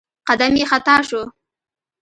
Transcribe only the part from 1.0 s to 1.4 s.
شو.